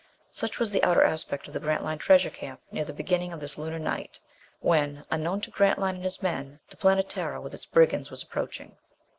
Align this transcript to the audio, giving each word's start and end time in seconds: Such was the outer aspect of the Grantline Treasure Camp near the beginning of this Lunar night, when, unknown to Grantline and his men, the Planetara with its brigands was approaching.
Such 0.31 0.57
was 0.57 0.71
the 0.71 0.83
outer 0.83 1.03
aspect 1.03 1.45
of 1.47 1.53
the 1.53 1.59
Grantline 1.59 1.99
Treasure 1.99 2.31
Camp 2.31 2.59
near 2.71 2.83
the 2.83 2.91
beginning 2.91 3.31
of 3.31 3.39
this 3.39 3.59
Lunar 3.59 3.77
night, 3.77 4.19
when, 4.59 5.05
unknown 5.11 5.41
to 5.41 5.51
Grantline 5.51 5.93
and 5.97 6.03
his 6.03 6.23
men, 6.23 6.59
the 6.71 6.75
Planetara 6.77 7.39
with 7.39 7.53
its 7.53 7.67
brigands 7.67 8.09
was 8.09 8.23
approaching. 8.23 8.75